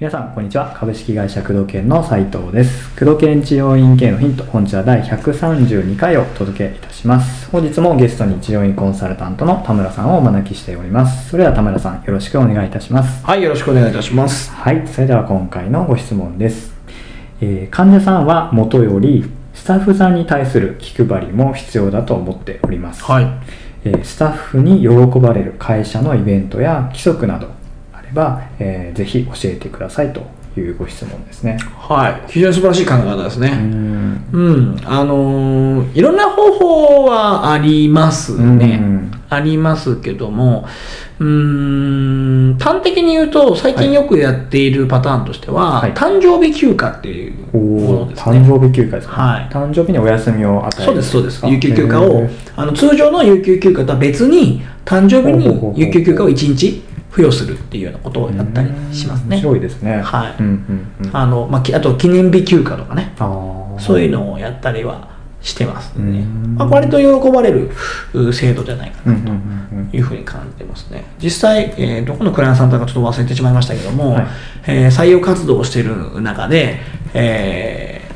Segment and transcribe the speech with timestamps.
[0.00, 0.74] 皆さんこんにちは。
[0.74, 2.90] 株式会社工藤研の斉藤です。
[2.98, 7.50] 工藤研治療院系のヒント本日は第132回をお届けいたします。
[7.50, 11.30] 本日もゲストに治療院コンサルタントの田村さんをお招きしております。
[11.30, 13.24] それでは田村さんよろしくお願いいたします。
[13.24, 14.50] はい、よろしくお願いいたします。
[14.50, 16.74] はいそれでは今回のご質問です、
[17.40, 19.24] えー患者さんはもとより
[19.64, 23.24] スタッフさんに対する気配りも必要だと思っておりますはい。
[23.86, 24.88] えースタッフに喜
[25.18, 27.48] ばれる会社のイベントや規則など
[27.94, 30.20] あれば、えーぜひ教えてくださいと
[30.58, 31.56] いうご質問ですね。
[31.78, 32.22] はい。
[32.28, 33.50] 非常に素晴らしい考え方ですうね。
[33.56, 34.80] んうん。
[34.84, 38.82] あのーいろんな方法はありますね。
[39.28, 40.66] ありますけども、
[41.18, 48.38] うーん、端的に言うと、最近よくやっているパターンとしては、はい誕生日休暇っていうおものーですね。
[48.38, 51.40] 誕生日休暇ですか、はい誕生日にお休みを与えるそうです、そうです。
[51.40, 55.46] か有給休暇へをー、あの通常の有給休暇とは別に、誕生日に
[55.76, 59.38] 有給休暇を1日付与するっていうようなことをやったりしますね面。
[59.38, 60.02] 白いですね。
[60.02, 60.34] はい
[61.12, 63.14] ああの、まあ、きあと記念日休暇とかね。
[63.18, 65.13] あそういうのをやったりは
[65.44, 66.20] してますね。
[66.20, 66.54] うん。
[66.56, 67.70] まあ、割と喜ばれる
[68.14, 71.04] う制度じゃないかなうんというふうに感じてますね。
[71.22, 74.26] 実際、えーどこのクライアントさんだかちょっと忘れてしまいましたけども、はい。
[74.66, 76.80] えー採用活動をしている中で、
[77.12, 78.14] えー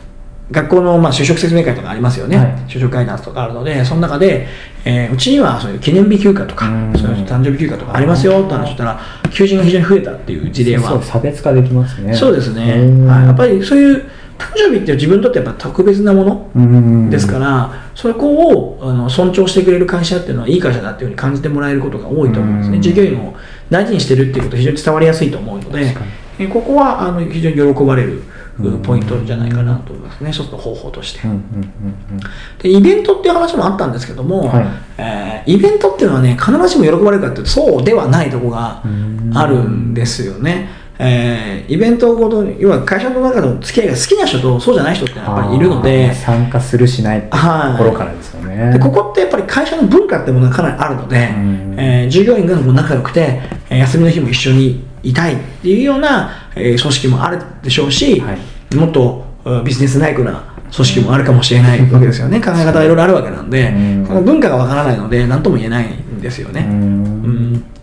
[0.50, 2.46] 学校の、まあ、就職説明会とかありますよね、はい。
[2.68, 4.46] 就職ガイダンスとかあるので、その中で、
[4.86, 8.98] えーうちにはそういう記念日休暇とかうん、そういう誕生日休暇とかありますよって話したら、
[9.30, 10.88] 求人が非常に増えたっていう事例は。
[10.88, 12.14] そう差別化できますね。
[12.14, 12.62] そうですね、
[13.06, 14.04] はい、やっぱりそういう
[14.38, 17.10] 誕生日って自分にとってやっぱ特別なものうん。
[17.10, 22.82] ですから、そこをあの尊重してくれる会社っていうのはいい会社だっていうふうに感じてもらえることが多いと思うんですね、うん。
[22.82, 23.34] 従業員を
[23.68, 25.94] 大事にしてるっていうことが非常に伝わりやすいと思うので
[26.38, 28.22] えここはあの非常に喜ばれる
[28.60, 31.20] うんポイントじゃないかなと思いますね、一つの方法として。
[31.24, 32.20] うんうんうん
[32.58, 34.66] でイベントっていう話もあったんですけども、はい。
[34.98, 39.30] えーイベントっていうのはね、必ずしも喜ばれるかっていうと、そうではないところがうん。
[39.34, 40.68] あるんですよね。
[40.98, 47.28] えーイベントごとに、要は会社の中の付き合いが好きな人とそうじゃない人ってやっぱりいるので、参加するしないと
[47.76, 48.72] ころからですよね。
[48.72, 51.74] でここってやっぱり会社の文化ってものがかなりあるので、うん。
[51.76, 53.40] えー従業員が仲良くて、
[53.70, 58.74] えー休みの日も一緒にいたいっていうような、えー組織もあるでしょうし、はい。
[58.76, 60.42] もっとうんビジネスライクな
[60.74, 62.40] 組織もあるかもしれないわけですよね。
[62.40, 66.66] 考え方がいろいろあるわけなんでうん、この文化がわからないので何とも言えないんですよね。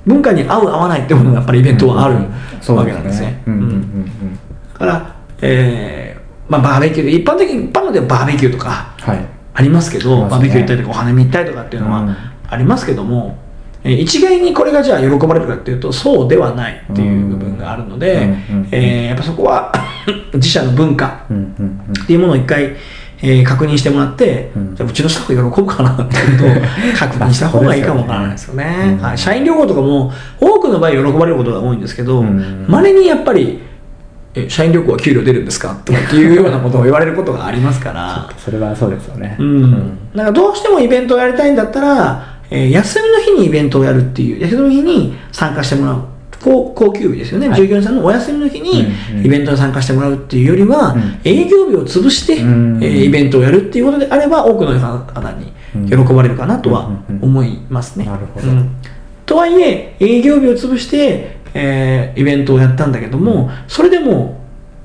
[0.05, 2.16] うんうん文化に合う合わないってものがやっぱりイベントはある
[2.75, 3.41] わけなんですね。
[3.47, 4.39] うんうんうんうん。
[4.73, 9.25] だから、えーまあ、バーベキューで一般的に一般のではバーベキューとかはい。
[9.55, 10.38] ありますけどありますね。
[10.38, 11.93] バーベキュー行ったりとかお花見行ったりとかっていうのうん。
[12.07, 12.16] は
[12.47, 13.38] ありますけども、
[13.83, 18.67] えー一概にこれがじゃあ喜ばれるかっていうとそうではないっていう部分があるので、うんうん。
[18.72, 19.72] えーやっぱそこは
[20.35, 22.03] 自社の文化うんうんうん。
[22.03, 22.75] っていうものを一回、
[23.22, 24.76] えー確認してもらって、うん。
[24.76, 26.64] じゃあうちのスタッフ喜ぶかなっていうことを
[26.98, 28.98] 確認した方がいいかもわからないですよね。
[29.00, 29.03] うん。
[29.03, 32.66] はい、社員旅行とかも多くの場合喜ばれることが多いんですけどうん。
[32.68, 33.62] まれ、稀にやっぱり
[34.36, 38.30] え社員旅行は給料出るんですかとかっていうようなことを言われることがありますから。
[38.38, 39.38] それはそうですよね。
[39.40, 39.72] うん、
[40.14, 46.02] だからどうしてもイベントをやりたいんだったら、えー休みの日にイベントをやるっていう休みの日に参加してもらう
[46.45, 47.57] 高高級日ですよね、はい。
[47.57, 48.85] 従業員さんのお休みの日に
[49.23, 51.19] イベントに参加してもらうっていうよりは、うん。
[51.23, 52.83] 営業日を潰して、うん。
[52.83, 55.51] えーイベントをやるっていうことであれば多くの方に
[55.89, 56.91] 喜ばれるかなとは
[57.22, 58.05] 思いますね。
[58.05, 58.47] なるほど。
[58.47, 58.75] うん。
[59.25, 64.34] とはいえ営業日を潰して、えーイベントをやったんだけどもそれでも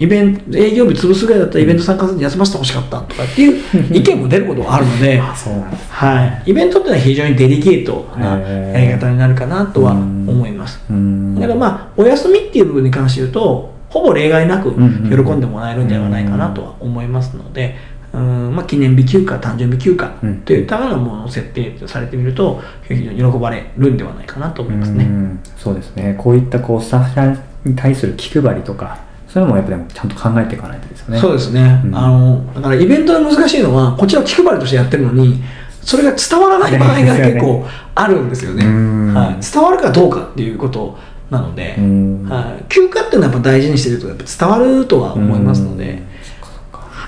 [0.01, 5.93] イベント営業日潰すぐらいだったらイベント参加せずに休ませてほしかったとかっていう意見も出ることがあるので、 あ、そうなんです。
[5.93, 10.83] はい、イベントっていうのは非常にデリケートなやり方になるかなとは思います。
[10.91, 17.77] うんだからまあお休みっていう部分に関して言うとほぼ例外なくんうん喜んでもらえるんではないかなとは思いますので、
[18.15, 25.05] うんまあ、記念日休暇誕生日休暇うんというためのものを設定されてみると非常に喜ばれるんではないかなと思いますね。
[25.05, 26.15] うんそうですね。
[26.17, 31.21] こういったこうスタッフさんに対する気配りとか、そういうのもやっぱりちゃんと考えていかないとですよね。
[31.21, 31.97] そうですね、うん。
[31.97, 35.41] あのだからイベントの難しいのはこちらは気配りとしてやってるのに
[35.83, 39.15] それが伝わらない場合が結構あるんですよね、うん。
[39.15, 40.99] はい、伝わるかどうかっていうこと
[41.31, 42.29] なので、うん。
[42.29, 46.03] はい、休暇っていうのはやっぱ大事にしてるとやっぱ伝わるとは思いますので、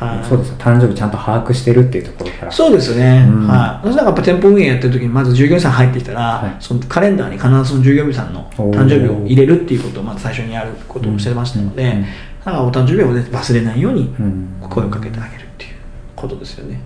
[0.02, 0.24] はい。
[0.24, 0.56] そうですよ。
[0.58, 2.52] 誕生日ちゃんと把握してるっていうところから。
[2.52, 3.46] そうですね、うん。
[3.46, 6.56] はい、私なんかやっぱ店舗運営やってる時にまず従業員さん入ってきたら、はい。
[6.60, 11.98] そのカレンダーに必ずその従業員さんの誕生日を入れるっていうことをまず最初にやることをしてましたので、うん。
[11.98, 12.06] うん
[12.44, 14.48] だからお誕生日を忘れないようにうん。
[14.68, 15.70] 声をかけてあげるっていう
[16.16, 16.80] ことですよね、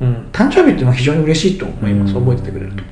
[0.00, 0.06] うん。
[0.06, 2.24] うん、誕生日っていうのは非常に嬉しいと思います、うん。
[2.24, 2.84] 覚えててくれると。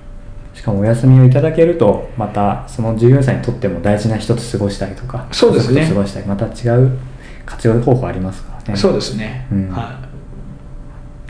[0.55, 5.87] しかもお休みをいただけるとまたその従業員さんにとっても大事な人と過ごしたりとかそうですね。
[5.87, 6.99] 過ごしたりまた違う
[7.49, 8.77] 活用方法ありますからね。
[8.77, 9.71] そうですね、うん。
[9.71, 9.99] は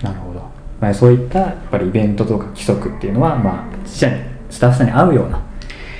[0.02, 0.40] なるほど。
[0.80, 4.20] まあ、そういったやっぱりイベントとか規則っていうのは、まあ、自社に
[4.50, 5.40] スタッフさんに合うような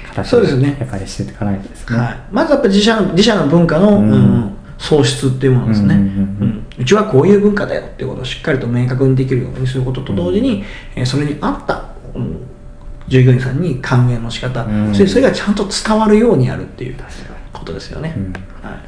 [0.09, 0.77] 形そうですね。
[0.81, 4.11] やっぱりしていかないとですね、はい、まずやっぱり自社の自社の文化の、うん。
[4.11, 6.67] うん創出っていうものですね、うんうんうんうん。
[6.79, 10.63] うちはこういう文化だよっていうことをしっかりと明確にできるようにすることと同時に、
[10.95, 12.47] えーそれに合った、うん
[13.09, 14.95] 従業員さんに還元の仕方、うん。
[14.95, 16.97] それそれがちゃんと伝わるようにやるっていう
[17.53, 18.33] ことですよね、うん。
[18.63, 18.88] はい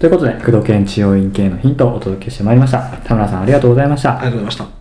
[0.00, 2.80] ということで工藤研治療院系のヒントをお届けしてまいりました。
[3.04, 4.18] 田村さんありがとうございました。
[4.18, 4.79] ありがとうございました。